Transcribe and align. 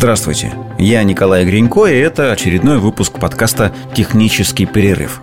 Здравствуйте, 0.00 0.54
я 0.78 1.04
Николай 1.04 1.44
Гринько, 1.44 1.84
и 1.84 1.94
это 1.94 2.32
очередной 2.32 2.78
выпуск 2.78 3.20
подкаста 3.20 3.70
«Технический 3.94 4.64
перерыв». 4.64 5.20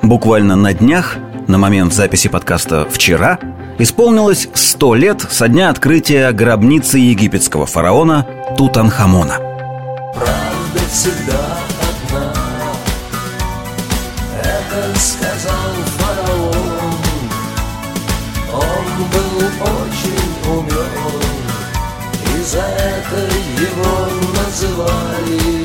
Буквально 0.00 0.54
на 0.54 0.72
днях, 0.72 1.16
на 1.48 1.58
момент 1.58 1.92
записи 1.92 2.28
подкаста 2.28 2.86
«Вчера», 2.88 3.40
исполнилось 3.80 4.48
100 4.54 4.94
лет 4.94 5.26
со 5.28 5.48
дня 5.48 5.70
открытия 5.70 6.30
гробницы 6.30 6.98
египетского 6.98 7.66
фараона 7.66 8.24
Тутанхамона. 8.56 9.38
Правда 10.14 10.88
всегда 10.88 11.71
за 22.42 22.60
это 22.60 23.34
его 23.60 24.08
называли 24.36 25.62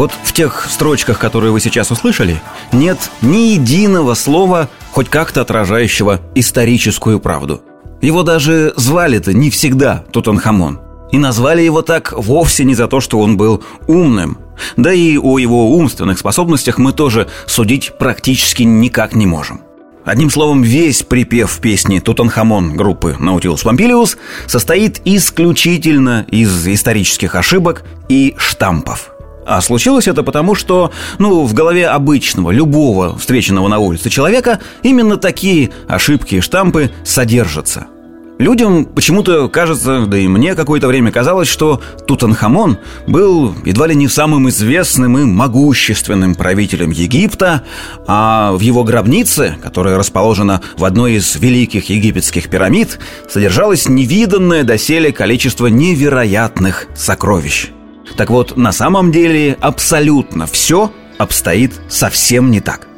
Вот 0.00 0.12
в 0.24 0.32
тех 0.32 0.66
строчках, 0.70 1.18
которые 1.18 1.52
вы 1.52 1.60
сейчас 1.60 1.90
услышали, 1.90 2.40
нет 2.72 3.10
ни 3.20 3.52
единого 3.52 4.14
слова, 4.14 4.70
хоть 4.92 5.10
как-то 5.10 5.42
отражающего 5.42 6.20
историческую 6.34 7.20
правду. 7.20 7.60
Его 8.00 8.22
даже 8.22 8.72
звали-то 8.76 9.34
не 9.34 9.50
всегда 9.50 10.04
Тутанхамон. 10.10 10.80
И 11.12 11.18
назвали 11.18 11.60
его 11.60 11.82
так 11.82 12.14
вовсе 12.16 12.64
не 12.64 12.74
за 12.74 12.88
то, 12.88 13.00
что 13.00 13.18
он 13.18 13.36
был 13.36 13.62
умным. 13.88 14.38
Да 14.78 14.90
и 14.90 15.18
о 15.18 15.38
его 15.38 15.72
умственных 15.72 16.18
способностях 16.18 16.78
мы 16.78 16.92
тоже 16.92 17.28
судить 17.46 17.92
практически 17.98 18.62
никак 18.62 19.14
не 19.14 19.26
можем. 19.26 19.60
Одним 20.04 20.30
словом, 20.30 20.62
весь 20.62 21.02
припев 21.02 21.58
песни 21.60 21.98
«Тутанхамон» 21.98 22.74
группы 22.74 23.16
«Наутилус 23.18 23.62
Помпилиус» 23.62 24.16
состоит 24.46 25.00
исключительно 25.04 26.24
из 26.30 26.66
исторических 26.66 27.34
ошибок 27.34 27.84
и 28.08 28.34
штампов. 28.38 29.10
А 29.46 29.60
случилось 29.60 30.08
это 30.08 30.22
потому, 30.22 30.54
что, 30.54 30.90
ну, 31.18 31.44
в 31.44 31.52
голове 31.54 31.88
обычного, 31.88 32.50
любого 32.50 33.18
встреченного 33.18 33.68
на 33.68 33.78
улице 33.78 34.08
человека 34.08 34.60
именно 34.82 35.16
такие 35.16 35.70
ошибки 35.86 36.36
и 36.36 36.40
штампы 36.40 36.90
содержатся– 37.04 37.86
Людям 38.40 38.86
почему-то 38.86 39.50
кажется, 39.50 40.06
да 40.06 40.16
и 40.16 40.26
мне 40.26 40.54
какое-то 40.54 40.88
время 40.88 41.12
казалось, 41.12 41.46
что 41.46 41.82
Тутанхамон 42.06 42.78
был 43.06 43.54
едва 43.66 43.86
ли 43.86 43.94
не 43.94 44.08
самым 44.08 44.48
известным 44.48 45.18
и 45.18 45.24
могущественным 45.24 46.34
правителем 46.34 46.90
Египта, 46.90 47.64
а 48.06 48.52
в 48.52 48.60
его 48.60 48.82
гробнице, 48.82 49.58
которая 49.62 49.98
расположена 49.98 50.62
в 50.78 50.86
одной 50.86 51.16
из 51.16 51.36
великих 51.36 51.90
египетских 51.90 52.48
пирамид, 52.48 52.98
содержалось 53.28 53.90
невиданное 53.90 54.64
доселе 54.64 55.12
количество 55.12 55.66
невероятных 55.66 56.86
сокровищ. 56.96 57.68
Так 58.16 58.30
вот, 58.30 58.56
на 58.56 58.72
самом 58.72 59.12
деле 59.12 59.58
абсолютно 59.60 60.46
все 60.46 60.90
обстоит 61.18 61.78
совсем 61.90 62.50
не 62.50 62.60
так. 62.60 62.89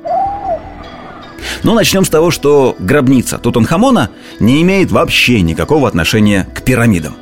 Но 1.63 1.75
начнем 1.75 2.05
с 2.05 2.09
того, 2.09 2.31
что 2.31 2.77
гробница 2.79 3.39
Тутанхамона 3.39 4.11
не 4.41 4.63
имеет 4.63 4.91
вообще 4.91 5.41
никакого 5.41 5.89
отношения 5.89 6.47
к 6.55 6.63
пирамидам. 6.63 7.17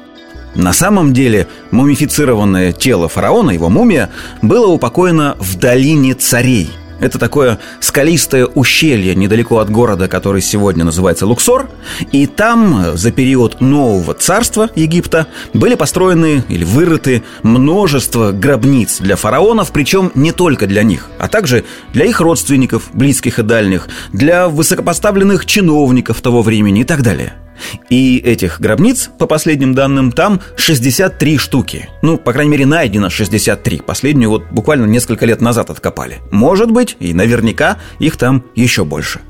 На 0.55 0.73
самом 0.73 1.13
деле 1.13 1.47
мумифицированное 1.71 2.73
тело 2.73 3.09
фараона, 3.09 3.51
его 3.51 3.69
мумия, 3.69 4.11
было 4.43 4.67
упокоено 4.67 5.37
в 5.39 5.57
долине 5.57 6.15
царей– 6.15 6.71
это 7.01 7.19
такое 7.19 7.59
скалистое 7.81 8.47
ущелье 8.47 9.15
недалеко 9.15 9.59
от 9.59 9.71
города, 9.71 10.09
который 10.09 10.43
сегодня 10.43 10.85
называется 10.85 11.27
Луксор. 11.27 11.69
И 12.13 12.27
там 12.27 12.97
за 12.97 13.11
период 13.11 13.61
нового 13.61 14.15
царства 14.15 14.71
Египта 14.75 15.27
были 15.55 15.75
построены 15.75 16.45
или 16.49 16.65
вырыты 16.65 17.23
множество 17.43 18.33
гробниц 18.33 18.99
для 19.01 19.17
фараонов, 19.17 19.73
причем 19.73 20.13
не 20.15 20.33
только 20.33 20.67
для 20.67 20.83
них, 20.83 21.09
а 21.19 21.29
также 21.29 21.65
для 21.93 22.05
их 22.05 22.21
родственников, 22.21 22.91
близких 22.93 23.39
и 23.39 23.43
дальних, 23.43 23.89
для 24.13 24.49
высокопоставленных 24.49 25.47
чиновников 25.47 26.21
того 26.21 26.43
времени 26.43 26.83
и 26.83 26.85
так 26.85 27.03
далее– 27.03 27.35
и 27.89 28.19
этих 28.19 28.61
гробниц, 28.61 29.11
по 29.19 29.27
последним 29.27 29.75
данным, 29.75 30.13
там 30.13 30.41
63 30.57 31.39
штуки. 31.39 31.89
Ну, 32.03 32.17
по 32.17 32.33
крайней 32.33 32.53
мере, 32.53 32.67
найдено 32.67 33.11
63. 33.11 33.83
Последнюю 33.87 34.31
вот 34.31 34.45
буквально 34.51 34.87
несколько 34.87 35.27
лет 35.27 35.41
назад 35.41 35.71
откопали. 35.71 36.19
Может 36.31 36.71
быть, 36.71 36.97
и 37.01 37.13
наверняка 37.13 37.79
их 37.99 38.17
там 38.17 38.45
еще 38.55 38.85
больше. 38.85 39.21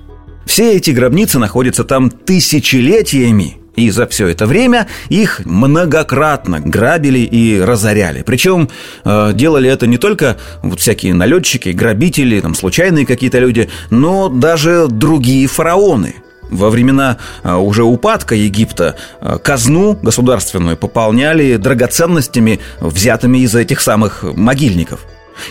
Все 0.46 0.76
эти 0.76 0.91
гробницы 0.91 1.38
находятся 1.38 1.84
там 1.84 2.10
тысячелетиями, 2.10 3.60
и 3.76 3.91
за 3.91 4.06
все 4.06 4.28
это 4.28 4.47
время 4.47 4.88
их 5.08 5.42
многократно 5.44 6.60
грабили 6.60 7.20
и 7.20 7.60
разоряли. 7.60 8.22
Причем 8.22 8.68
э, 9.04 9.32
делали 9.34 9.70
это 9.70 9.86
не 9.86 9.98
только 9.98 10.38
вот 10.62 10.80
всякие 10.80 11.14
налетчики, 11.14 11.70
грабители, 11.70 12.41
там, 12.41 12.54
случайные 12.54 13.06
какие-то 13.06 13.38
люди, 13.38 13.70
но 13.91 14.28
даже 14.28 14.86
другие 14.88 15.47
фараоны– 15.47 16.16
во 16.50 16.70
времена 16.70 17.18
а, 17.42 17.58
уже 17.58 17.84
упадка 17.84 18.34
Египта 18.34 18.96
а, 19.20 19.38
казну 19.38 19.98
государственную 20.00 20.76
пополняли 20.76 21.56
драгоценностями, 21.56 22.60
взятыми 22.80 23.38
из 23.38 23.54
этих 23.54 23.80
самых 23.80 24.22
могильников. 24.22 25.00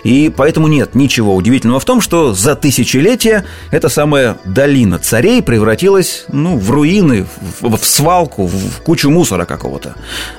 И 0.04 0.32
поэтому 0.36 0.68
нет 0.68 0.96
ничего 0.96 1.36
удивительного 1.36 1.80
в 1.80 1.86
том, 1.86 2.02
что 2.02 2.34
за 2.34 2.56
тысячелетия 2.56 3.46
эта 3.72 3.90
самая 3.90 4.38
долина 4.46 5.00
царей 5.00 5.42
превратилась 5.42 6.26
ну, 6.32 6.58
в 6.58 6.70
руины, 6.72 7.26
в, 7.60 7.78
в 7.78 7.86
свалку, 7.86 8.48
в 8.48 8.82
кучу 8.84 9.10
мусора 9.10 9.46
какого-то. 9.46 9.96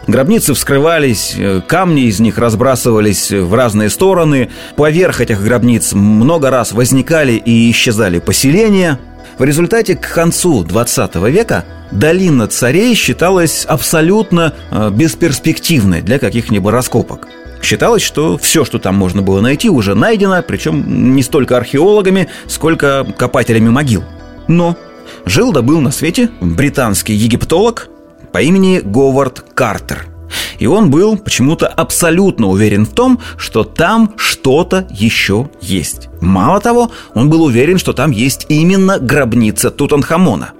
Гробницы 0.06 0.54
вскрывались, 0.54 1.34
э, 1.36 1.60
камни 1.66 2.02
из 2.02 2.20
них 2.20 2.38
разбрасывались 2.38 3.30
в 3.30 3.54
разные 3.54 3.90
стороны. 3.90 4.50
Поверх 4.76 5.20
этих 5.20 5.42
гробниц 5.42 5.92
много 5.92 6.50
раз 6.50 6.72
возникали 6.72 7.32
и 7.32 7.70
исчезали 7.70 8.18
поселения– 8.18 8.98
в 9.40 9.42
результате 9.42 9.96
к 9.96 10.12
концу 10.12 10.62
20 10.64 11.14
века 11.30 11.64
долина 11.90 12.46
царей 12.46 12.94
считалась 12.94 13.64
абсолютно 13.64 14.52
э, 14.70 14.90
бесперспективной 14.90 16.02
для 16.02 16.18
каких-либо 16.18 16.70
раскопок. 16.70 17.26
Считалось, 17.62 18.02
что 18.02 18.36
все, 18.36 18.66
что 18.66 18.78
там 18.78 18.96
можно 18.96 19.22
было 19.22 19.40
найти, 19.40 19.70
уже 19.70 19.94
найдено, 19.94 20.42
причем 20.46 21.14
не 21.16 21.22
столько 21.22 21.56
археологами, 21.56 22.28
сколько 22.48 23.06
копателями 23.16 23.70
могил. 23.70 24.04
Но 24.46 24.76
жил 25.24 25.52
да 25.52 25.62
был 25.62 25.80
на 25.80 25.90
свете 25.90 26.28
британский 26.42 27.14
египтолог 27.14 27.88
по 28.32 28.42
имени 28.42 28.80
Говард 28.84 29.40
Картер. 29.54 30.06
И 30.60 30.66
он 30.66 30.90
был 30.90 31.16
почему-то 31.16 31.66
абсолютно 31.66 32.46
уверен 32.46 32.84
в 32.84 32.90
том, 32.90 33.18
что 33.36 33.64
там 33.64 34.12
что-то 34.16 34.86
еще 34.90 35.50
есть. 35.60 36.08
Мало 36.20 36.60
того, 36.60 36.92
он 37.14 37.30
был 37.30 37.42
уверен, 37.42 37.78
что 37.78 37.92
там 37.92 38.12
есть 38.12 38.46
именно 38.48 38.98
гробница 38.98 39.70
Тутанхамона. 39.70 40.52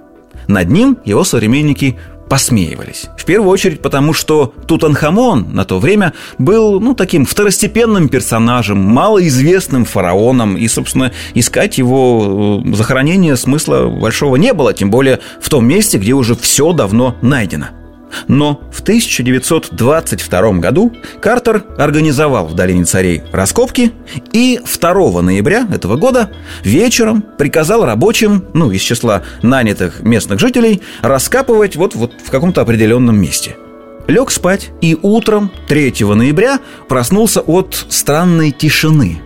Над 0.47 0.69
ним 0.69 0.97
его 1.05 1.23
современники 1.23 1.97
посмеивались. 2.29 3.09
В 3.17 3.25
первую 3.25 3.51
очередь 3.51 3.81
потому, 3.81 4.13
что 4.13 4.53
Тутанхамон 4.65 5.53
на 5.53 5.65
то 5.65 5.79
время 5.79 6.13
был, 6.39 6.79
ну, 6.79 6.95
таким 6.95 7.25
второстепенным 7.25 8.09
персонажем, 8.09 8.79
малоизвестным 8.79 9.85
фараоном, 9.85 10.57
и, 10.57 10.67
собственно, 10.67 11.11
искать 11.35 11.77
его 11.77 12.63
э, 12.65 12.73
захоронение 12.73 13.35
смысла 13.35 13.87
большого 13.87 14.37
не 14.37 14.53
было, 14.53 14.73
тем 14.73 14.89
более 14.89 15.19
в 15.41 15.49
том 15.49 15.67
месте, 15.67 15.97
где 15.97 16.13
уже 16.13 16.35
все 16.35 16.71
давно 16.71 17.17
найдено– 17.21 17.67
но 18.27 18.61
в 18.71 18.81
1922 18.81 20.51
году 20.53 20.93
Картер 21.21 21.63
организовал 21.77 22.47
в 22.47 22.55
Долине 22.55 22.85
Царей 22.85 23.23
раскопки 23.31 23.91
и 24.31 24.59
2 24.59 25.21
ноября 25.21 25.67
этого 25.73 25.95
года 25.95 26.31
вечером 26.63 27.23
приказал 27.37 27.85
рабочим, 27.85 28.45
ну, 28.53 28.71
из 28.71 28.81
числа 28.81 29.23
нанятых 29.41 30.01
местных 30.01 30.39
жителей, 30.39 30.81
раскапывать 31.01 31.75
вот, 31.75 31.95
вот 31.95 32.13
в 32.23 32.29
каком-то 32.29 32.61
определенном 32.61 33.19
месте. 33.19 33.55
Лег 34.07 34.31
спать 34.31 34.71
и 34.81 34.97
утром 35.01 35.51
3 35.67 35.93
ноября 36.15 36.59
проснулся 36.87 37.41
от 37.41 37.85
странной 37.89 38.51
тишины. 38.51 39.21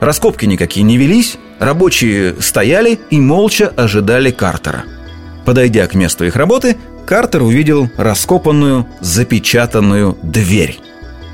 Раскопки 0.00 0.46
никакие 0.46 0.84
не 0.84 0.96
велись, 0.96 1.36
рабочие 1.58 2.34
стояли 2.40 2.98
и 3.10 3.20
молча 3.20 3.68
ожидали 3.68 4.30
Картера. 4.30 4.84
Подойдя 5.44 5.86
к 5.86 5.94
месту 5.94 6.24
их 6.24 6.36
работы, 6.36 6.76
Картер 7.06 7.42
увидел 7.42 7.88
раскопанную, 7.96 8.86
запечатанную 9.00 10.16
дверь. 10.22 10.78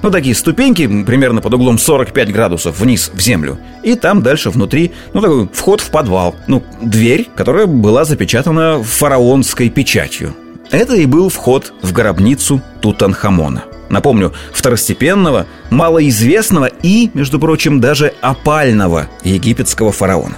Ну, 0.02 0.10
такие 0.10 0.34
ступеньки, 0.34 1.04
примерно 1.04 1.40
под 1.40 1.54
углом 1.54 1.78
45 1.78 2.32
градусов 2.32 2.78
вниз 2.78 3.10
в 3.12 3.20
землю. 3.20 3.58
И 3.82 3.94
там 3.94 4.22
дальше 4.22 4.50
внутри, 4.50 4.92
ну, 5.12 5.20
такой 5.20 5.48
вход 5.52 5.80
в 5.80 5.90
подвал. 5.90 6.36
Ну, 6.46 6.62
дверь, 6.80 7.28
которая 7.34 7.66
была 7.66 8.04
запечатана 8.04 8.82
фараонской 8.82 9.68
печатью. 9.68 10.34
Это 10.70 10.94
и 10.94 11.06
был 11.06 11.28
вход 11.28 11.72
в 11.82 11.92
гробницу 11.92 12.62
Тутанхамона. 12.80 13.64
Напомню, 13.88 14.32
второстепенного, 14.52 15.46
малоизвестного 15.70 16.66
и, 16.66 17.10
между 17.14 17.38
прочим, 17.38 17.80
даже 17.80 18.14
опального 18.20 19.08
египетского 19.22 19.92
фараона. 19.92 20.36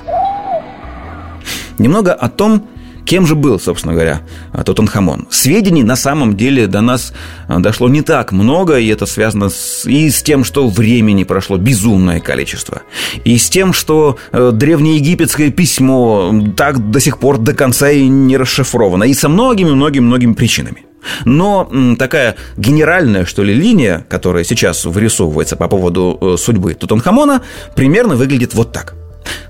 Немного 1.79 2.13
о 2.13 2.29
том, 2.29 2.69
Кем 3.09 3.27
же 3.27 3.35
был, 3.35 3.59
собственно 3.59 3.95
говоря, 3.95 4.21
Тутанхамон? 4.67 5.29
Сведений 5.31 5.83
на 5.83 5.97
самом 5.97 6.37
деле 6.37 6.67
до 6.67 6.83
нас 6.83 7.15
дошло 7.49 7.89
не 7.89 8.03
так 8.03 8.33
много, 8.33 8.79
и 8.79 8.87
это 8.89 9.07
связано 9.07 9.49
с, 9.49 9.87
и 9.87 10.11
с 10.11 10.23
тем, 10.23 10.45
что 10.45 10.69
времени 10.69 11.25
прошло 11.25 11.57
безумное 11.57 12.21
количество, 12.21 12.83
и 13.25 13.39
с 13.39 13.49
тем, 13.49 13.73
что 13.73 14.19
древнеегипетское 14.31 15.51
письмо 15.51 16.35
так 16.55 16.91
до 16.91 17.01
сих 17.01 17.19
пор 17.19 17.39
до 17.39 17.55
конца 17.55 17.91
и 17.91 18.07
не 18.07 18.37
расшифровано, 18.37 19.05
и 19.05 19.15
со 19.15 19.31
многими-многими-многими 19.31 20.35
причинами. 20.35 20.85
Но 21.25 21.97
такая 21.99 22.37
генеральная, 22.59 23.25
что 23.25 23.43
ли, 23.43 23.55
линия, 23.55 24.05
которая 24.11 24.45
сейчас 24.45 24.85
вырисовывается 24.85 25.57
по 25.57 25.67
поводу 25.67 26.19
э, 26.21 26.37
судьбы 26.39 26.75
Тутанхамона, 26.75 27.41
примерно 27.75 28.17
выглядит 28.17 28.53
вот 28.53 28.73
так. 28.73 28.97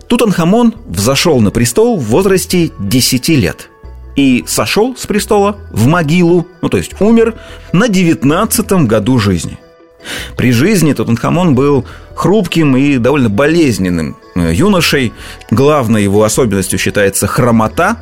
Тутанхамон 0.09 0.75
взошел 0.87 1.41
на 1.41 1.51
престол 1.51 1.99
в 1.99 2.05
возрасте 2.05 2.71
10 2.79 3.29
лет 3.29 3.71
и 4.17 4.45
сошел 4.47 4.97
с 4.97 5.07
престола 5.07 5.59
в 5.71 5.87
могилу, 5.87 6.47
ну 6.63 6.69
то 6.69 6.77
есть 6.77 7.01
умер 7.01 7.35
на 7.73 7.89
19 7.89 8.73
году 8.87 9.19
жизни– 9.19 9.59
при 10.37 10.53
жизни 10.53 10.93
Тутанхамон 10.93 11.55
был 11.55 11.85
хрупким 12.15 12.77
и 12.77 12.99
довольно 12.99 13.29
болезненным 13.29 14.17
э, 14.35 14.53
юношей. 14.55 15.13
Главной 15.51 16.03
его 16.03 16.23
особенностью 16.23 16.79
считается 16.79 17.27
хромота, 17.27 17.99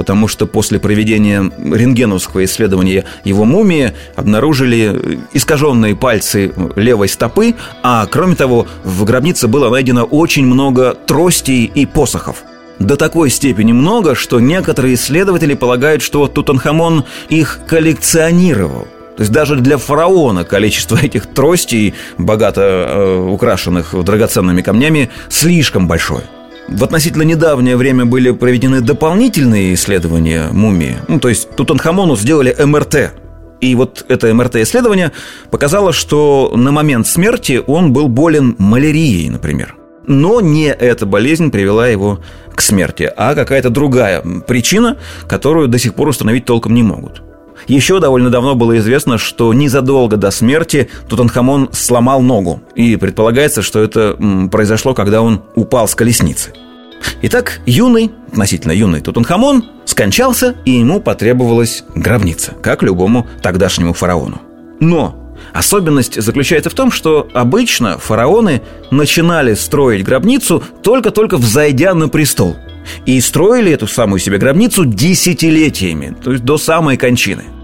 потому 0.00 0.28
что 0.28 0.46
после 0.46 0.78
проведения 0.78 1.52
рентгеновского 1.58 2.46
исследования 2.46 3.04
его 3.22 3.44
мумии 3.44 3.92
обнаружили 4.16 5.20
искаженные 5.34 5.94
пальцы 5.94 6.54
левой 6.74 7.06
стопы, 7.06 7.54
а 7.82 8.06
кроме 8.06 8.34
того 8.34 8.66
в 8.82 9.04
гробнице 9.04 9.46
было 9.46 9.68
найдено 9.68 10.04
очень 10.04 10.46
много 10.46 10.94
тростей 10.94 11.66
и 11.66 11.84
посохов. 11.84 12.44
До 12.78 12.96
такой 12.96 13.28
степени 13.28 13.72
много, 13.72 14.14
что 14.14 14.40
некоторые 14.40 14.94
исследователи 14.94 15.52
полагают, 15.52 16.00
что 16.00 16.26
Тутанхамон 16.28 17.04
их 17.28 17.60
коллекционировал– 17.68 18.88
то 19.16 19.22
есть 19.22 19.32
даже 19.32 19.56
для 19.56 19.76
фараона 19.76 20.44
количество 20.44 20.96
этих 21.02 21.26
тростей, 21.26 21.92
богато 22.16 22.62
э, 22.62 23.18
украшенных 23.18 23.94
драгоценными 24.02 24.62
камнями, 24.62 25.10
слишком 25.28 25.86
большое. 25.86 26.22
В 26.70 26.84
относительно 26.84 27.22
недавнее 27.22 27.76
время 27.76 28.04
были 28.04 28.30
проведены 28.30 28.80
дополнительные 28.80 29.74
исследования 29.74 30.48
мумии. 30.52 30.96
Ну, 31.08 31.18
то 31.18 31.28
есть 31.28 31.50
Тутанхамону 31.56 32.16
сделали 32.16 32.54
МРТ. 32.58 33.12
И 33.60 33.74
вот 33.74 34.06
это 34.08 34.32
МРТ-исследование 34.32 35.12
показало, 35.50 35.92
что 35.92 36.52
на 36.54 36.70
момент 36.70 37.06
смерти 37.06 37.60
он 37.66 37.92
был 37.92 38.08
болен 38.08 38.54
малярией, 38.58 39.28
например. 39.28 39.74
Но 40.06 40.40
не 40.40 40.68
эта 40.68 41.06
болезнь 41.06 41.50
привела 41.50 41.88
его 41.88 42.20
к 42.54 42.62
смерти, 42.62 43.10
а 43.16 43.34
какая-то 43.34 43.70
другая 43.70 44.22
причина, 44.46 44.96
которую 45.28 45.68
до 45.68 45.78
сих 45.78 45.94
пор 45.94 46.08
установить 46.08 46.46
толком 46.46 46.74
не 46.74 46.82
могут. 46.82 47.22
Еще 47.70 48.00
довольно 48.00 48.30
давно 48.30 48.56
было 48.56 48.78
известно, 48.78 49.16
что 49.16 49.54
незадолго 49.54 50.16
до 50.16 50.32
смерти 50.32 50.90
Тутанхамон 51.08 51.68
сломал 51.70 52.20
ногу. 52.20 52.60
И 52.74 52.96
предполагается, 52.96 53.62
что 53.62 53.80
это 53.80 54.18
произошло, 54.50 54.92
когда 54.92 55.22
он 55.22 55.42
упал 55.54 55.86
с 55.86 55.94
колесницы. 55.94 56.52
Итак, 57.22 57.60
юный, 57.66 58.10
относительно 58.32 58.72
юный 58.72 59.00
Тутанхамон 59.00 59.66
скончался, 59.84 60.56
и 60.64 60.72
ему 60.72 61.00
потребовалась 61.00 61.84
гробница, 61.94 62.54
как 62.60 62.82
любому 62.82 63.28
тогдашнему 63.40 63.92
фараону. 63.92 64.40
Но 64.80 65.16
Особенность 65.52 66.20
заключается 66.20 66.70
в 66.70 66.74
том, 66.74 66.92
что 66.92 67.28
обычно 67.32 67.98
фараоны 67.98 68.62
начинали 68.90 69.54
строить 69.54 70.04
гробницу 70.04 70.62
только-только 70.82 71.38
взойдя 71.38 71.94
на 71.94 72.08
престол. 72.08 72.56
И 73.06 73.20
строили 73.20 73.72
эту 73.72 73.86
самую 73.86 74.18
себе 74.18 74.38
гробницу 74.38 74.84
десятилетиями, 74.84 76.16
то 76.22 76.32
есть 76.32 76.44
до 76.44 76.58
самой 76.58 76.96
кончины– 76.96 77.44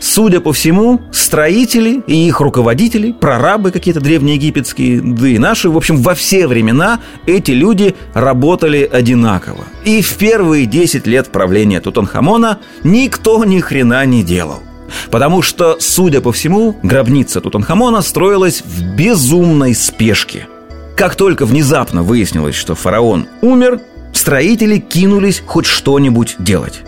Судя 0.00 0.40
по 0.40 0.52
всему, 0.52 1.00
строители 1.12 2.02
и 2.06 2.26
их 2.26 2.40
руководители, 2.40 3.12
прорабы 3.12 3.70
какие-то 3.70 4.00
древнеегипетские, 4.00 5.00
да 5.00 5.28
и 5.28 5.38
наши, 5.38 5.70
в 5.70 5.76
общем, 5.76 5.96
во 5.96 6.14
все 6.14 6.46
времена 6.46 7.00
эти 7.26 7.52
люди 7.52 7.94
работали 8.14 8.88
одинаково. 8.90 9.64
И 9.84 10.02
в 10.02 10.16
первые 10.16 10.66
10 10.66 11.06
лет 11.06 11.28
правления 11.28 11.80
Тутанхамона 11.80 12.58
никто 12.84 13.44
ни 13.44 13.60
хрена 13.60 14.04
не 14.06 14.22
делал. 14.22 14.60
Потому 15.10 15.42
что, 15.42 15.76
судя 15.80 16.20
по 16.20 16.32
всему, 16.32 16.76
гробница 16.82 17.40
Тутанхамона 17.40 18.02
строилась 18.02 18.62
в 18.64 18.96
безумной 18.96 19.74
спешке. 19.74 20.46
Как 20.96 21.14
только 21.14 21.46
внезапно 21.46 22.02
выяснилось, 22.02 22.54
что 22.54 22.74
фараон 22.74 23.28
умер, 23.40 23.80
строители 24.12 24.78
кинулись 24.78 25.42
хоть 25.46 25.66
что-нибудь 25.66 26.36
делать. 26.38 26.82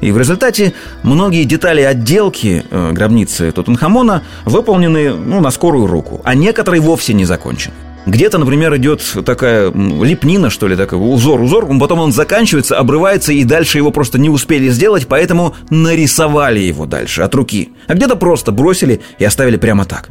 И 0.00 0.10
в 0.12 0.18
результате 0.18 0.74
многие 1.02 1.44
детали 1.44 1.82
отделки 1.82 2.64
э, 2.70 2.92
гробницы 2.92 3.52
Тутанхамона 3.52 4.22
выполнены 4.44 5.14
ну, 5.14 5.40
на 5.40 5.50
скорую 5.50 5.86
руку, 5.86 6.20
а 6.24 6.34
некоторые 6.34 6.80
вовсе 6.80 7.14
не 7.14 7.24
закончены. 7.24 7.74
Где-то, 8.06 8.36
например, 8.36 8.76
идет 8.76 9.02
такая 9.24 9.70
лепнина, 9.70 10.50
что 10.50 10.68
ли, 10.68 10.76
такой 10.76 10.98
узор, 10.98 11.40
узор, 11.40 11.66
потом 11.78 12.00
он 12.00 12.12
заканчивается, 12.12 12.78
обрывается, 12.78 13.32
и 13.32 13.44
дальше 13.44 13.78
его 13.78 13.90
просто 13.90 14.18
не 14.18 14.28
успели 14.28 14.68
сделать, 14.68 15.06
поэтому 15.06 15.54
нарисовали 15.70 16.60
его 16.60 16.84
дальше 16.84 17.22
от 17.22 17.34
руки. 17.34 17.70
А 17.86 17.94
где-то 17.94 18.16
просто 18.16 18.52
бросили 18.52 19.00
и 19.18 19.24
оставили 19.24 19.56
прямо 19.56 19.86
так. 19.86 20.10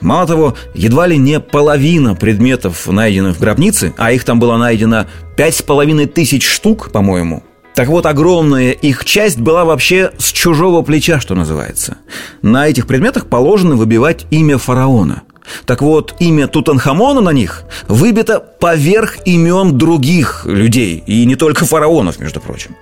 Мало 0.00 0.26
того, 0.26 0.56
едва 0.74 1.06
ли 1.06 1.16
не 1.16 1.40
половина 1.40 2.14
предметов, 2.14 2.86
найденных 2.86 3.36
в 3.36 3.40
гробнице, 3.40 3.94
а 3.96 4.12
их 4.12 4.24
там 4.24 4.38
было 4.38 4.56
найдено 4.56 5.06
пять 5.36 5.56
с 5.56 5.62
половиной 5.62 6.06
тысяч 6.06 6.46
штук, 6.46 6.90
по-моему, 6.92 7.42
так 7.74 7.88
вот, 7.88 8.06
огромная 8.06 8.72
их 8.72 9.04
часть 9.04 9.38
была 9.38 9.64
вообще 9.64 10.12
с 10.18 10.30
чужого 10.30 10.82
плеча, 10.82 11.20
что 11.20 11.34
называется. 11.34 11.96
На 12.42 12.68
этих 12.68 12.86
предметах 12.86 13.26
положено 13.26 13.76
выбивать 13.76 14.26
имя 14.30 14.58
фараона. 14.58 15.22
Так 15.64 15.82
вот, 15.82 16.14
имя 16.20 16.46
Тутанхамона 16.46 17.20
на 17.20 17.30
них 17.30 17.64
выбито 17.88 18.40
поверх 18.40 19.26
имен 19.26 19.76
других 19.76 20.44
людей, 20.44 21.02
и 21.06 21.24
не 21.24 21.34
только 21.36 21.64
фараонов, 21.64 22.20
между 22.20 22.40
прочим. 22.40 22.76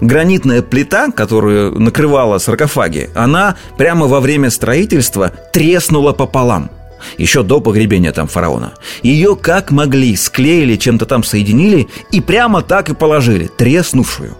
Гранитная 0.00 0.62
плита, 0.62 1.10
которую 1.12 1.78
накрывала 1.78 2.38
саркофаги, 2.38 3.10
она 3.14 3.56
прямо 3.76 4.06
во 4.06 4.20
время 4.20 4.50
строительства 4.50 5.32
треснула 5.52 6.12
пополам– 6.12 6.70
еще 7.18 7.42
до 7.42 7.60
погребения 7.60 8.12
там 8.12 8.28
фараона. 8.28 8.72
Ее 9.02 9.36
как 9.36 9.70
могли 9.70 10.16
склеили, 10.16 10.76
чем-то 10.76 11.06
там 11.06 11.24
соединили 11.24 11.88
и 12.12 12.20
прямо 12.20 12.62
так 12.62 12.88
и 12.90 12.94
положили, 12.94 13.46
треснувшую. 13.46 14.36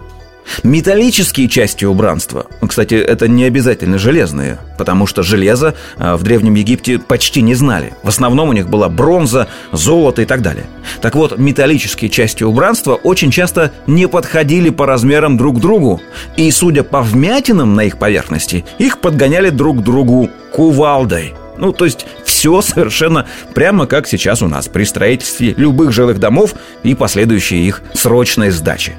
Металлические 0.62 1.48
части 1.48 1.84
убранства, 1.84 2.46
кстати, 2.66 2.94
это 2.94 3.28
не 3.28 3.44
обязательно 3.44 3.99
железные, 3.99 4.58
потому 4.78 5.06
что 5.06 5.23
железо 5.23 5.75
а, 5.96 6.16
в 6.16 6.23
Древнем 6.23 6.54
Египте 6.54 6.99
почти 6.99 7.42
не 7.42 7.54
знали. 7.54 7.94
В 8.02 8.08
основном 8.08 8.49
у 8.49 8.52
них 8.52 8.68
была 8.68 8.88
бронза, 8.88 9.49
золото 9.73 10.23
и 10.23 10.25
так 10.25 10.42
далее. 10.42 10.66
Так 11.00 11.14
вот, 11.14 11.38
металлические 11.38 12.11
части 12.11 12.42
убранства 12.42 12.94
очень 12.94 13.30
часто 13.30 13.73
не 13.87 14.08
подходили 14.08 14.70
по 14.70 14.87
размерам 14.87 15.37
друг 15.37 15.58
к 15.58 15.61
другу, 15.61 16.00
и, 16.37 16.50
судя 16.50 16.82
по 16.82 17.00
вмятинам 17.00 17.75
на 17.75 17.85
их 17.85 17.99
поверхности, 17.99 18.64
их 18.78 18.99
подгоняли 18.99 19.50
друг 19.50 19.78
к 19.78 19.82
другу 19.82 20.30
кувалдой. 20.52 21.35
Ну, 21.58 21.73
то 21.73 21.85
есть 21.85 22.06
все 22.40 22.62
совершенно 22.62 23.26
прямо 23.54 23.85
как 23.85 24.06
сейчас 24.06 24.40
у 24.40 24.49
нас 24.49 24.66
при 24.66 24.85
строительстве 24.85 25.52
любых 25.59 25.92
жилых 25.92 26.18
домов 26.18 26.54
и 26.82 26.94
последующей 26.94 27.66
их 27.66 27.82
срочной 27.92 28.50
сдачи. 28.50 28.94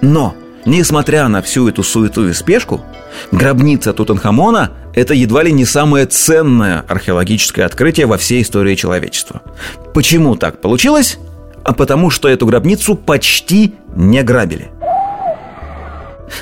Но, 0.00 0.34
несмотря 0.64 1.28
на 1.28 1.42
всю 1.42 1.68
эту 1.68 1.84
суету 1.84 2.28
и 2.28 2.32
спешку, 2.32 2.80
гробница 3.30 3.92
Тутанхамона– 3.92 4.72
это 4.96 5.14
едва 5.14 5.44
ли 5.44 5.52
не 5.52 5.64
самое 5.64 6.06
ценное 6.06 6.84
археологическое 6.88 7.66
открытие 7.66 8.06
во 8.06 8.18
всей 8.18 8.42
истории 8.42 8.74
человечества. 8.74 9.42
Почему 9.94 10.34
так 10.34 10.60
получилось? 10.60 11.18
А 11.62 11.74
потому 11.74 12.10
что 12.10 12.28
эту 12.28 12.46
гробницу 12.46 12.96
почти 12.96 13.76
не 13.94 14.24
грабили– 14.24 14.72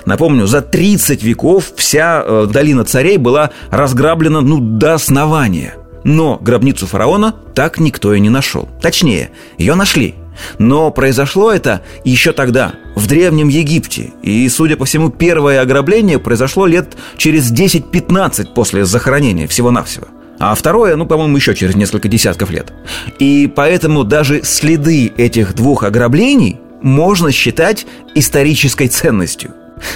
Напомню, 0.07 0.47
за 0.47 0.63
30 0.63 1.23
веков 1.23 1.73
вся 1.75 2.23
э, 2.25 2.47
долина 2.49 2.85
царей 2.85 3.17
была 3.17 3.51
разграблена 3.71 4.41
ну, 4.41 4.61
до 4.61 4.95
основания. 4.95 5.75
Но 6.05 6.39
гробницу 6.41 6.87
фараона 6.87 7.35
так 7.55 7.79
никто 7.79 8.15
и 8.15 8.21
не 8.21 8.31
нашел. 8.31 8.69
Точнее, 8.81 9.31
ее 9.59 9.75
нашли. 9.75 10.15
Но 10.59 10.91
произошло 10.91 11.53
это 11.53 11.83
еще 12.05 12.33
тогда, 12.33 12.73
в 12.95 13.07
Древнем 13.07 13.49
Египте. 13.49 14.13
И, 14.23 14.49
судя 14.49 14.77
по 14.77 14.85
всему, 14.85 15.11
первое 15.11 15.61
ограбление 15.61 16.19
произошло 16.19 16.67
лет 16.67 16.97
через 17.17 17.53
10-15 17.53 18.55
после 18.55 18.85
захоронения 18.85 19.47
всего-навсего. 19.47 20.09
А 20.39 20.55
второе, 20.55 20.97
ну, 20.97 21.05
по-моему, 21.05 21.37
еще 21.37 21.55
через 21.55 21.75
несколько 21.77 22.09
десятков 22.09 22.51
лет. 22.51 22.73
И 23.19 23.51
поэтому 23.55 24.05
даже 24.05 24.43
следы 24.43 25.13
этих 25.19 25.55
двух 25.55 25.85
ограблений 25.85 26.59
можно 26.81 27.31
считать 27.31 27.87
исторической 28.15 28.89
ценностью. 28.89 29.53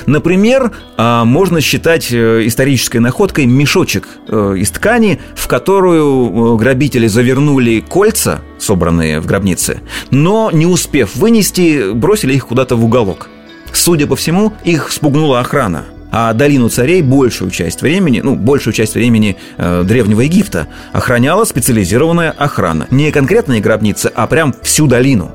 Например, 0.07 0.73
а, 0.97 1.25
можно 1.25 1.61
считать 1.61 2.13
э, 2.13 2.47
исторической 2.47 2.99
находкой 2.99 3.47
мешочек 3.47 4.09
э, 4.29 4.55
из 4.59 4.71
ткани, 4.71 5.21
в 5.35 5.47
которую 5.47 6.55
э, 6.55 6.57
грабители 6.59 7.07
завернули 7.07 7.81
кольца, 7.81 8.41
собранные 8.59 9.21
в 9.21 9.27
гробнице, 9.27 9.81
но 10.11 10.51
не 10.53 10.67
успев 10.67 11.17
вынести, 11.17 11.93
бросили 11.93 12.35
их 12.35 12.47
куда-то 12.47 12.77
в 12.77 12.85
уголок. 12.85 13.29
Судя 13.73 14.07
по 14.07 14.17
всему, 14.17 14.53
их 14.65 14.91
спугнула 14.91 15.41
охрана– 15.41 15.85
а 16.17 16.33
долину 16.33 16.69
царей 16.69 17.03
большую 17.03 17.51
часть 17.51 17.83
времени, 17.83 18.21
ну, 18.23 18.37
большую 18.37 18.73
часть 18.73 18.95
времени 18.95 19.37
э, 19.57 19.83
Древнего 19.85 20.21
Египта 20.21 20.69
охраняла 20.93 21.43
специализированная 21.43 22.31
охрана. 22.31 22.87
Не 22.93 23.11
конкретные 23.11 23.61
гробницы, 23.61 24.13
а 24.15 24.29
прям 24.29 24.55
всю 24.63 24.87
долину. 24.87 25.33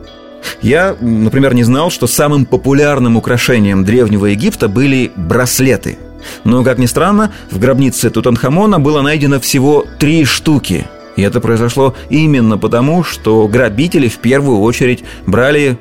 Я, 0.62 0.96
например, 1.00 1.53
не 1.53 1.63
знал, 1.63 1.91
что 1.91 2.08
самым 2.08 2.46
популярным 2.46 3.18
украшением 3.18 3.84
Древнего 3.84 4.27
Египта 4.27 4.68
были 4.68 5.12
браслеты. 5.15 5.98
Но, 6.44 6.63
как 6.63 6.77
ни 6.77 6.86
странно, 6.86 7.32
в 7.50 7.60
гробнице 7.60 8.10
Тутанхамона 8.10 8.79
было 8.79 9.01
найдено 9.01 9.39
всего 9.39 9.86
три 10.00 10.25
штуки– 10.25 10.86
и 11.20 11.22
это 11.22 11.41
произошло 11.41 11.96
именно 12.10 12.58
потому, 12.58 13.03
что 13.03 13.46
грабители 13.50 14.08
в 14.08 14.20
первую 14.20 14.62
очередь 14.62 15.03
брали 15.27 15.77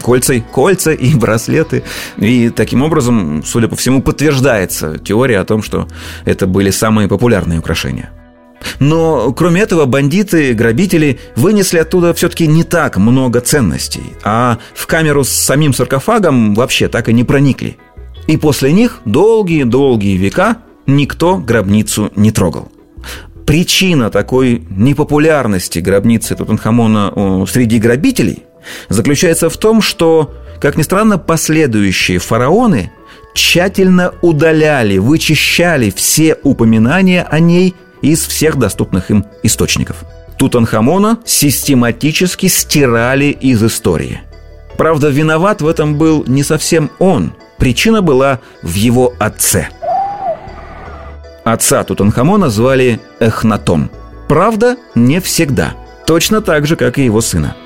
кольца, 0.00 0.38
кольца 0.40 0.92
и 0.92 1.12
браслеты. 1.16 1.82
И 2.18 2.50
таким 2.50 2.82
образом, 2.82 3.42
судя 3.44 3.66
по 3.66 3.74
всему, 3.74 4.00
подтверждается 4.00 4.98
теория 4.98 5.40
о 5.40 5.44
том, 5.44 5.64
что 5.64 5.88
это 6.24 6.46
были 6.46 6.70
самые 6.70 7.08
популярные 7.08 7.58
украшения. 7.58 8.12
Но, 8.78 9.32
кроме 9.32 9.62
этого, 9.62 9.86
бандиты, 9.86 10.52
грабители 10.54 11.18
вынесли 11.36 11.78
оттуда 11.78 12.12
все-таки 12.14 12.46
не 12.46 12.64
так 12.64 12.96
много 12.96 13.40
ценностей, 13.40 14.14
а 14.22 14.58
в 14.74 14.86
камеру 14.86 15.24
с 15.24 15.30
самим 15.30 15.72
саркофагом 15.72 16.54
вообще 16.54 16.88
так 16.88 17.08
и 17.08 17.12
не 17.12 17.24
проникли. 17.24 17.76
И 18.26 18.36
после 18.36 18.72
них 18.72 19.00
долгие-долгие 19.04 20.16
века 20.16 20.58
никто 20.86 21.38
гробницу 21.38 22.10
не 22.16 22.30
трогал 22.30 22.70
причина 23.50 24.10
такой 24.10 24.62
непопулярности 24.70 25.80
гробницы 25.80 26.36
Тутанхамона 26.36 27.46
среди 27.48 27.80
грабителей 27.80 28.44
заключается 28.88 29.50
в 29.50 29.56
том, 29.56 29.82
что, 29.82 30.32
как 30.60 30.76
ни 30.76 30.82
странно, 30.82 31.18
последующие 31.18 32.20
фараоны 32.20 32.92
тщательно 33.34 34.14
удаляли, 34.22 34.98
вычищали 34.98 35.90
все 35.90 36.36
упоминания 36.44 37.26
о 37.28 37.40
ней 37.40 37.74
из 38.02 38.26
всех 38.26 38.56
доступных 38.56 39.10
им 39.10 39.24
источников. 39.42 40.04
Тутанхамона 40.38 41.18
систематически 41.24 42.46
стирали 42.46 43.26
из 43.26 43.62
истории. 43.62 44.20
Правда, 44.78 45.08
виноват 45.08 45.60
в 45.60 45.66
этом 45.66 45.96
был 45.96 46.24
не 46.26 46.42
совсем 46.42 46.90
он. 46.98 47.34
Причина 47.58 48.00
была 48.00 48.40
в 48.62 48.74
его 48.74 49.12
отце– 49.18 49.68
Отца 51.44 51.82
Тутанхамона 51.84 52.50
звали 52.50 53.00
Эхнатон. 53.18 53.90
Правда, 54.28 54.76
не 54.94 55.20
всегда. 55.20 55.72
Точно 56.06 56.40
так 56.40 56.66
же, 56.66 56.76
как 56.76 56.98
и 56.98 57.04
его 57.04 57.20
сына. 57.20 57.56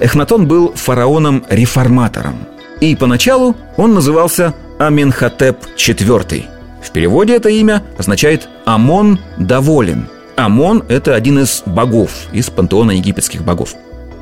Эхнатон 0.00 0.46
был 0.46 0.72
фараоном-реформатором. 0.74 2.34
И 2.80 2.96
поначалу 2.96 3.56
он 3.76 3.94
назывался 3.94 4.54
Аменхотеп 4.78 5.58
IV. 5.76 6.44
В 6.82 6.90
переводе 6.90 7.36
это 7.36 7.48
имя 7.48 7.82
означает 7.98 8.48
«Амон 8.64 9.18
доволен». 9.38 10.08
Амон– 10.36 10.82
это 10.88 11.14
один 11.14 11.38
из 11.38 11.62
богов, 11.66 12.10
из 12.32 12.50
пантеона 12.50 12.92
египетских 12.92 13.44
богов. 13.44 13.74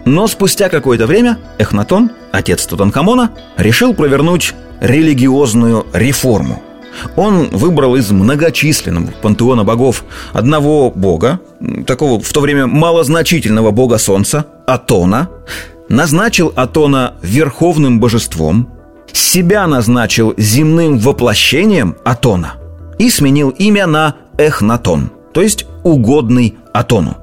Но 0.04 0.26
спустя 0.26 0.68
какое-то 0.68 1.06
время 1.06 1.38
Эхнатон, 1.58 2.10
отец 2.32 2.66
Тутанхамона, 2.66 3.30
решил 3.56 3.94
провернуть 3.94 4.54
религиозную 4.80 5.86
реформу– 5.92 6.62
он 7.16 7.48
выбрал 7.50 7.96
из 7.96 8.10
многочисленного 8.10 9.12
пантеона 9.22 9.64
богов 9.64 10.04
одного 10.32 10.90
бога, 10.90 11.40
такого 11.86 12.20
в 12.20 12.32
то 12.32 12.40
время 12.40 12.66
малозначительного 12.66 13.70
бога 13.70 13.98
солнца, 13.98 14.46
Атона, 14.66 15.28
назначил 15.88 16.52
Атона 16.56 17.14
верховным 17.22 18.00
божеством, 18.00 18.68
себя 19.12 19.66
назначил 19.66 20.34
земным 20.36 20.98
воплощением 20.98 21.96
Атона 22.04 22.54
и 22.98 23.10
сменил 23.10 23.50
имя 23.50 23.86
на 23.86 24.16
Эхнатон, 24.38 25.10
то 25.32 25.42
есть 25.42 25.66
угодный 25.82 26.56
Атону. 26.72 27.16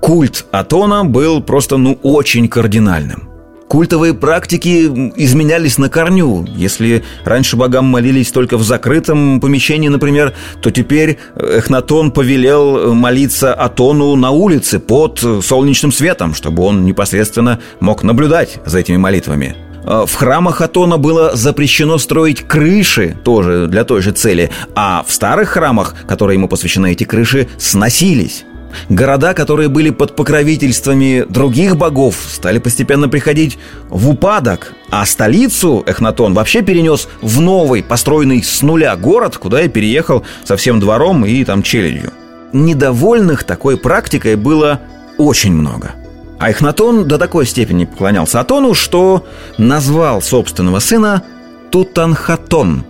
Культ 0.00 0.46
Атона 0.52 1.04
был 1.04 1.42
просто 1.42 1.76
ну 1.76 1.98
очень 2.02 2.48
кардинальным. 2.48 3.28
Культовые 3.68 4.14
практики 4.14 4.86
изменялись 5.16 5.76
на 5.76 5.90
корню. 5.90 6.46
Если 6.56 7.04
раньше 7.24 7.56
богам 7.56 7.84
молились 7.84 8.30
только 8.30 8.56
в 8.56 8.62
закрытом 8.62 9.40
помещении, 9.40 9.88
например, 9.88 10.32
то 10.62 10.70
теперь 10.70 11.18
Эхнатон 11.36 12.10
повелел 12.10 12.94
молиться 12.94 13.52
Атону 13.52 14.16
на 14.16 14.30
улице 14.30 14.78
под 14.78 15.22
солнечным 15.42 15.92
светом, 15.92 16.34
чтобы 16.34 16.62
он 16.62 16.86
непосредственно 16.86 17.60
мог 17.80 18.02
наблюдать 18.02 18.58
за 18.64 18.78
этими 18.78 18.96
молитвами. 18.96 19.67
А 19.90 20.04
в 20.04 20.14
храмах 20.14 20.60
Атона 20.60 20.98
было 20.98 21.34
запрещено 21.34 21.96
строить 21.96 22.42
крыши, 22.42 23.16
тоже 23.24 23.68
для 23.68 23.84
той 23.84 24.02
же 24.02 24.10
цели, 24.12 24.50
а 24.74 25.02
в 25.06 25.10
старых 25.10 25.48
храмах, 25.48 25.94
которые 26.06 26.36
ему 26.36 26.46
посвящены 26.46 26.92
эти 26.92 27.04
крыши, 27.04 27.48
сносились. 27.56 28.44
Города, 28.90 29.32
которые 29.32 29.70
были 29.70 29.88
под 29.88 30.14
покровительствами 30.14 31.24
других 31.26 31.78
богов, 31.78 32.16
стали 32.30 32.58
постепенно 32.58 33.08
приходить 33.08 33.58
в 33.88 34.10
упадок, 34.10 34.74
а 34.90 35.06
столицу 35.06 35.82
Эхнатон 35.86 36.34
вообще 36.34 36.60
перенес 36.60 37.08
в 37.22 37.40
новый, 37.40 37.82
построенный 37.82 38.42
с 38.42 38.60
нуля 38.60 38.94
город, 38.94 39.38
куда 39.38 39.60
я 39.60 39.68
переехал 39.70 40.22
со 40.44 40.58
всем 40.58 40.80
двором 40.80 41.24
и 41.24 41.42
там 41.44 41.62
челядью. 41.62 42.12
Недовольных 42.52 43.44
такой 43.44 43.78
практикой 43.78 44.36
было 44.36 44.82
очень 45.16 45.54
много. 45.54 45.94
А 46.38 46.50
Эхнатон 46.50 47.08
до 47.08 47.18
такой 47.18 47.46
степени 47.46 47.84
поклонялся 47.84 48.40
Атону, 48.40 48.74
что 48.74 49.26
назвал 49.58 50.22
собственного 50.22 50.78
сына 50.78 51.24
Тутанхатон. 51.70 52.84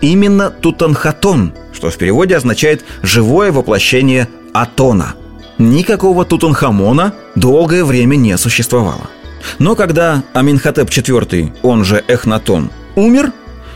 Именно 0.00 0.50
Тутанхатон, 0.50 1.52
что 1.72 1.90
в 1.90 1.96
переводе 1.98 2.36
означает 2.36 2.84
«живое 3.02 3.52
воплощение 3.52 4.28
Атона». 4.54 5.14
Никакого 5.58 6.24
Тутанхамона 6.24 7.14
долгое 7.34 7.84
время 7.84 8.16
не 8.16 8.36
существовало. 8.38 9.10
Но 9.58 9.76
когда 9.76 10.22
Аминхотеп 10.32 10.88
IV, 10.88 11.52
он 11.62 11.84
же 11.84 12.02
Эхнатон, 12.08 12.70
умер, 12.96 13.32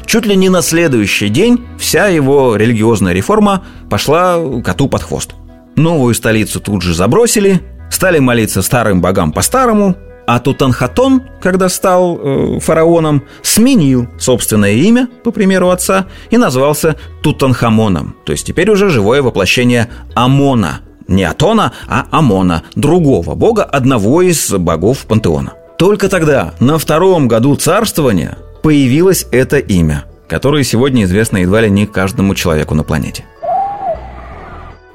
чуть 0.07 0.27
ли 0.27 0.35
не 0.35 0.49
на 0.49 0.63
следующий 0.63 1.29
день 1.29 1.67
вся 1.79 2.09
его 2.09 2.57
религиозная 2.57 3.13
реформа 3.13 3.65
пошла 3.91 4.39
коту 4.65 4.89
под 4.89 5.03
хвост. 5.03 5.35
Новую 5.77 6.15
столицу 6.15 6.61
тут 6.61 6.83
же 6.83 6.95
забросили, 6.95 7.63
стали 7.99 8.21
молиться 8.21 8.63
старым 8.63 9.01
богам 9.01 9.33
по-старому, 9.33 9.97
а 10.25 10.39
Тутанхатон, 10.39 11.23
когда 11.43 11.69
стал 11.69 12.17
э, 12.17 12.61
фараоном, 12.61 13.25
сменил 13.43 14.07
собственное 14.21 14.75
имя, 14.75 15.09
по 15.25 15.33
примеру 15.33 15.71
отца, 15.71 16.07
и 16.31 16.37
назвался 16.37 16.95
Тутанхамоном. 17.23 18.15
То 18.25 18.31
есть 18.31 18.47
теперь 18.47 18.71
уже 18.71 18.89
живое 18.89 19.21
воплощение 19.21 19.89
Амона– 20.15 20.83
не 21.09 21.25
Атона, 21.25 21.73
а 21.89 22.07
Амона, 22.13 22.63
другого 22.77 23.35
бога, 23.35 23.65
одного 23.65 24.23
из 24.23 24.49
богов 24.49 24.99
пантеона. 25.07 25.55
Только 25.77 26.09
тогда, 26.09 26.55
на 26.61 26.79
втором 26.79 27.27
году 27.27 27.57
царствования, 27.57 28.39
появилось 28.63 29.27
это 29.33 29.59
имя, 29.59 30.05
которое 30.29 30.63
сегодня 30.63 31.03
известно 31.03 31.39
едва 31.39 31.63
ли 31.63 31.71
не 31.71 31.87
каждому 31.87 32.37
человеку 32.37 32.77
на 32.77 32.85
планете. 32.85 33.25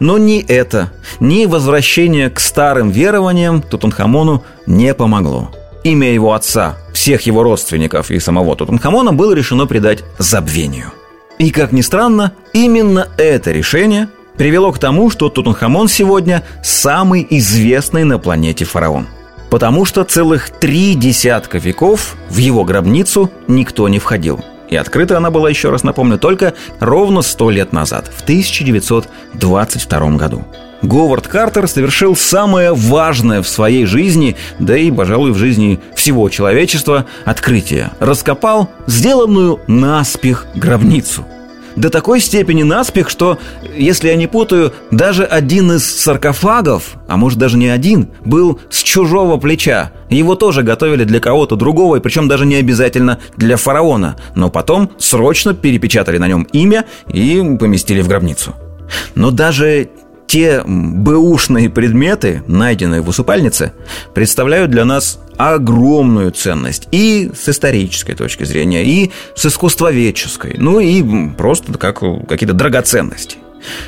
Но 0.04 0.18
ни 0.18 0.44
это, 0.46 0.92
ни 1.22 1.46
возвращение 1.46 2.30
к 2.30 2.42
старым 2.42 2.90
верованиям 2.90 3.62
Тутанхамону 3.62 4.44
не 4.68 4.94
помогло. 4.94 5.50
Имя 5.86 6.12
его 6.12 6.34
отца, 6.34 6.76
всех 6.94 7.22
его 7.22 7.42
родственников 7.42 8.12
и 8.12 8.20
самого 8.20 8.54
Тутанхамона 8.58 9.14
было 9.14 9.32
решено 9.32 9.66
придать 9.66 10.04
забвению. 10.18 10.92
И, 11.40 11.52
как 11.52 11.72
ни 11.72 11.80
странно, 11.80 12.34
именно 12.52 13.08
это 13.18 13.54
решение 13.54 14.10
привело 14.36 14.74
к 14.74 14.78
тому, 14.78 15.10
что 15.10 15.30
Тутанхамон 15.30 15.88
сегодня 15.88 16.44
самый 16.62 17.26
известный 17.30 18.04
на 18.04 18.20
планете 18.20 18.66
фараон. 18.66 19.08
Потому 19.50 19.86
что 19.86 20.04
целых 20.04 20.50
три 20.50 20.96
десятка 20.96 21.60
веков 21.60 22.18
в 22.30 22.36
его 22.40 22.66
гробницу 22.66 23.32
никто 23.48 23.88
не 23.88 24.00
входил. 24.00 24.44
И 24.70 24.75
открыта 24.75 25.17
она 25.17 25.29
была, 25.32 25.50
еще 25.50 25.70
раз 25.70 25.84
напомню, 25.84 26.17
только 26.17 26.53
ровно 26.79 27.22
сто 27.22 27.50
лет 27.50 27.74
назад, 27.74 28.10
в 28.15 28.22
1922 28.24 30.10
году. 30.12 30.43
Говард 30.82 31.27
Картер 31.27 31.67
совершил 31.67 32.15
самое 32.15 32.74
важное 32.74 33.41
в 33.41 33.48
своей 33.48 33.86
жизни, 33.86 34.36
да 34.60 34.77
и, 34.77 34.91
пожалуй, 34.91 35.32
в 35.32 35.38
жизни 35.38 35.79
всего 35.96 36.27
человечества, 36.29 37.05
открытие. 37.24 37.91
Раскопал 38.00 38.70
сделанную 38.86 39.62
наспех 39.67 40.46
гробницу– 40.55 41.25
до 41.75 41.89
такой 41.89 42.20
степени 42.20 42.63
наспех, 42.63 43.10
что, 43.10 43.39
если 43.75 44.10
я 44.10 44.15
не 44.15 44.27
путаю, 44.27 44.74
даже 44.91 45.25
один 45.25 45.72
из 45.72 45.84
саркофагов, 45.84 46.96
а 47.08 47.17
может 47.17 47.39
даже 47.39 47.58
не 47.58 47.67
один, 47.67 48.10
был 48.24 48.60
с 48.70 48.84
чужого 48.84 49.38
плеча. 49.38 49.91
Его 50.13 50.36
тоже 50.36 50.63
готовили 50.63 51.03
для 51.03 51.20
кого-то 51.20 51.55
другого, 51.55 51.98
и 51.98 52.00
причем 52.00 52.27
даже 52.27 52.46
не 52.46 52.55
обязательно 52.55 53.20
для 53.38 53.58
фараона, 53.58 54.15
но 54.36 54.50
потом 54.50 54.91
срочно 54.98 55.53
перепечатали 55.53 56.17
на 56.17 56.27
нем 56.27 56.43
имя 56.51 56.86
и 57.12 57.41
поместили 57.60 58.01
в 58.01 58.08
гробницу. 58.08 58.53
Но 59.15 59.32
даже 59.32 59.89
те 60.27 60.63
бэушные 60.65 61.70
предметы, 61.70 62.43
найденные 62.48 63.01
в 63.01 63.10
усыпальнице, 63.10 63.74
представляют 64.13 64.72
для 64.72 64.86
нас 64.86 65.20
огромную 65.38 66.32
ценность 66.32 66.88
и 66.91 67.32
с 67.36 67.50
исторической 67.50 68.15
точки 68.15 68.43
зрения, 68.43 68.84
и 68.84 69.12
с 69.36 69.46
искусствоведческой, 69.46 70.55
ну 70.58 70.79
и 70.79 71.03
просто 71.36 71.77
как 71.77 72.00
какие-то 72.27 72.53
драгоценности. 72.53 73.38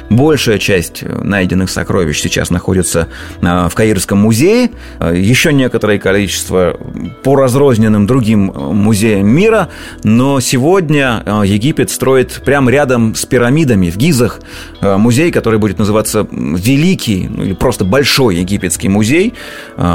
Большая 0.09 0.59
часть 0.59 1.03
найденных 1.03 1.69
сокровищ 1.69 2.21
сейчас 2.21 2.49
находится 2.49 3.07
а, 3.41 3.69
в 3.69 3.75
Каирском 3.75 4.19
музее. 4.19 4.71
А, 4.99 5.13
еще 5.13 5.53
некоторое 5.53 5.99
количество 5.99 6.79
по 7.23 7.35
разрозненным 7.35 8.05
другим 8.07 8.51
музеям 8.55 9.27
мира. 9.27 9.69
Но 10.03 10.39
сегодня 10.39 11.23
а, 11.25 11.43
Египет 11.43 11.89
строит 11.89 12.41
прямо 12.45 12.71
рядом 12.71 13.15
с 13.15 13.25
пирамидами 13.25 13.89
в 13.89 13.97
Гизах 13.97 14.39
музей, 14.81 15.31
который 15.31 15.59
будет 15.59 15.79
называться 15.79 16.27
Великий, 16.31 17.27
ну 17.29 17.43
или 17.43 17.53
просто 17.53 17.85
Большой 17.85 18.37
Египетский 18.37 18.89
музей. 18.89 19.33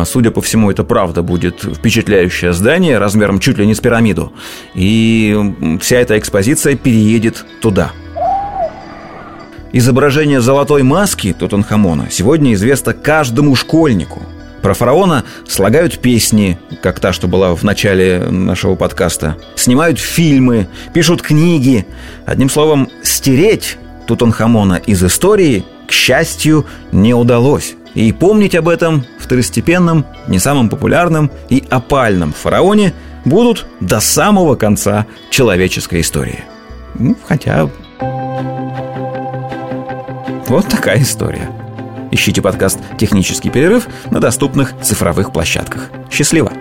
Судя 0.04 0.30
по 0.30 0.40
всему, 0.40 0.70
это 0.70 0.84
правда 0.84 1.22
будет 1.22 1.62
впечатляющее 1.62 2.52
здание 2.52 2.98
размером 2.98 3.38
чуть 3.40 3.58
ли 3.58 3.66
не 3.66 3.74
с 3.74 3.80
пирамиду. 3.80 4.32
И 4.74 5.78
вся 5.80 5.98
эта 5.98 6.18
экспозиция 6.18 6.76
переедет 6.76 7.44
туда– 7.60 7.92
Изображение 9.72 10.40
золотой 10.40 10.82
маски 10.82 11.32
Тутанхамона 11.32 12.08
сегодня 12.10 12.54
известно 12.54 12.92
каждому 12.92 13.54
школьнику. 13.54 14.20
Про 14.62 14.74
фараона 14.74 15.24
слагают 15.46 16.00
песни, 16.00 16.58
как 16.82 16.98
та, 16.98 17.12
что 17.12 17.28
была 17.28 17.54
в 17.54 17.62
начале 17.62 18.18
нашего 18.18 18.74
подкаста. 18.74 19.36
Снимают 19.54 20.00
фильмы, 20.00 20.66
пишут 20.92 21.22
книги. 21.22 21.86
Одним 22.26 22.50
словом, 22.50 22.88
стереть 23.04 23.78
Тутанхамона 24.08 24.74
из 24.74 25.04
истории, 25.04 25.64
к 25.86 25.92
счастью, 25.92 26.66
не 26.90 27.14
удалось. 27.14 27.76
И 27.94 28.10
помнить 28.12 28.56
об 28.56 28.68
этом 28.68 29.04
второстепенном, 29.20 30.04
не 30.26 30.40
самом 30.40 30.68
популярном 30.68 31.30
и 31.48 31.62
опальном 31.70 32.32
фараоне 32.32 32.92
будут 33.24 33.66
до 33.78 34.00
самого 34.00 34.56
конца 34.56 35.06
человеческой 35.30 36.00
истории. 36.00 36.40
Ну, 36.96 37.16
хотя 37.26 37.70
вот 40.50 40.66
такая 40.66 41.00
история. 41.00 41.48
Ищите 42.10 42.42
подкаст 42.42 42.80
«Технический 42.98 43.50
перерыв» 43.50 43.86
на 44.10 44.18
доступных 44.18 44.74
цифровых 44.82 45.32
площадках. 45.32 45.90
Счастливо! 46.10 46.52